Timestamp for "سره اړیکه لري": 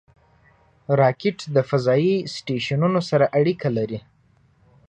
3.09-3.99